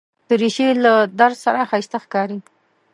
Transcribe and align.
دریشي 0.29 0.67
له 0.83 0.93
درز 1.19 1.37
سره 1.45 1.67
ښایسته 1.69 1.97
ښکاري. 2.03 2.39